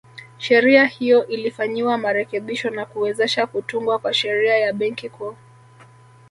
Sheria 0.37 0.85
hiyo 0.85 1.27
ilifanyiwa 1.27 1.97
marekebisho 1.97 2.69
na 2.69 2.85
kuwezesha 2.85 3.47
kutungwa 3.47 3.99
kwa 3.99 4.13
Sheria 4.13 4.57
ya 4.57 4.73
Benki 4.73 5.09
Kuu 5.09 5.35